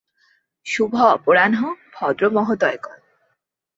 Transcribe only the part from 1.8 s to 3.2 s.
ভদ্র মহোদয়গণ।